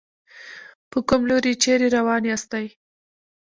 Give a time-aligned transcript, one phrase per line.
[0.91, 2.67] په کوم لوري چېرې روان ياستئ.